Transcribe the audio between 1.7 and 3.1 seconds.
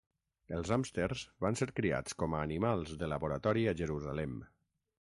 criats com a animals